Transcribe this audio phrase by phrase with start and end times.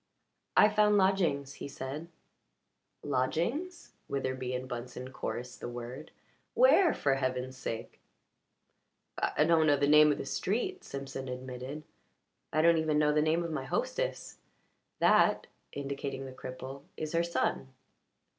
[0.57, 2.07] "I found lodgings," he said.
[3.03, 6.09] "Lodgings?" Witherbee and Bunsen chorused the word.
[6.55, 7.99] "Where, for heaven's sake?"
[9.19, 11.83] "I don't know the name of the street," Simpson admitted.
[12.51, 14.39] "I don't even know the name of my hostess.
[14.97, 17.67] That" indicating the cripple "is her son."